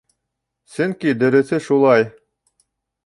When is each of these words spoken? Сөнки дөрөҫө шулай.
Сөнки 0.77 1.13
дөрөҫө 1.25 1.61
шулай. 1.67 2.11